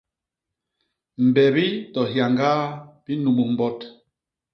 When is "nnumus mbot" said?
3.17-3.77